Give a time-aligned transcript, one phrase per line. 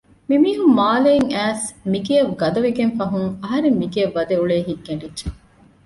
[0.29, 5.27] މިމީހުން މާލެއިން އައިސް މިގެޔަށް ގަދަވެގަތް ފަހުން އަހަރެން މިގެޔަށް ވަދެއުޅޭ ހިތް ކެނޑިއްޖެ